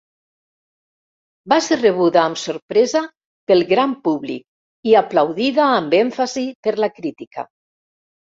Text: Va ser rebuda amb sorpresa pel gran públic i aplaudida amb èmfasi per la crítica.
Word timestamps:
Va 1.51 1.57
ser 1.65 1.75
rebuda 1.81 2.21
amb 2.21 2.39
sorpresa 2.43 3.01
pel 3.51 3.61
gran 3.73 3.93
públic 4.07 4.91
i 4.93 4.97
aplaudida 5.03 5.67
amb 5.81 5.93
èmfasi 5.99 6.47
per 6.69 6.75
la 6.85 6.93
crítica. 6.97 7.47